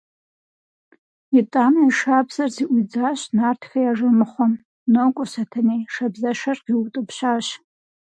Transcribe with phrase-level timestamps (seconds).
[1.39, 4.53] Итӏанэ и шабзэр зэӏуидзащ нартхэ я жэмыхъуэм:–
[4.93, 7.45] Нокӏуэ, Сэтэней!– шабзэшэр къиутӏыпщащ.